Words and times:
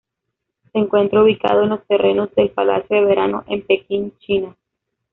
Se 0.71 0.79
encuentra 0.79 1.21
ubicado 1.21 1.61
en 1.61 1.69
los 1.69 1.85
terrenos 1.85 2.33
del 2.33 2.49
Palacio 2.49 2.95
de 2.95 3.05
Verano 3.05 3.43
en 3.45 3.61
Pekín, 3.67 4.11
China. 4.17 4.57